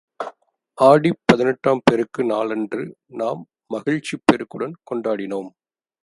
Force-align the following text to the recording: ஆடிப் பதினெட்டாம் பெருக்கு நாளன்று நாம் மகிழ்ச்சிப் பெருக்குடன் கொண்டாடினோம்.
ஆடிப் 0.77 1.19
பதினெட்டாம் 1.25 1.81
பெருக்கு 1.85 2.23
நாளன்று 2.23 2.83
நாம் 3.13 3.41
மகிழ்ச்சிப் 3.67 4.23
பெருக்குடன் 4.25 4.73
கொண்டாடினோம். 4.91 5.51